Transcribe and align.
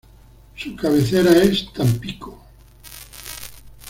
Su 0.55 0.75
cabecera 0.75 1.31
es 1.43 1.71
Tampico. 1.71 2.39